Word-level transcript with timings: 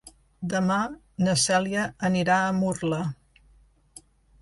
Demà 0.53 0.77
na 1.27 1.35
Cèlia 1.43 1.85
anirà 2.11 2.41
a 2.49 2.59
Murla. 2.65 3.03